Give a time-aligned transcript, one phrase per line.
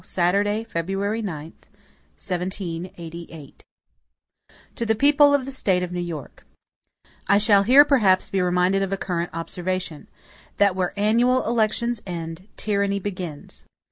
[0.03, 1.43] Saturday, February 9,
[2.17, 2.97] 1788.
[3.37, 6.43] MADISON To the People of the State of New York:
[7.27, 10.09] I SHALL here, perhaps, be reminded of a current observation,
[10.57, 13.65] "that where annual elections end, tyranny begins."